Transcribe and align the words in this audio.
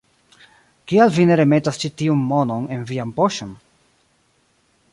Kial 0.91 1.11
vi 1.17 1.25
ne 1.31 1.37
remetas 1.41 1.77
ĉi 1.83 1.91
tiun 2.03 2.23
monon 2.31 2.65
en 2.77 2.87
vian 2.93 3.13
poŝon? 3.19 3.53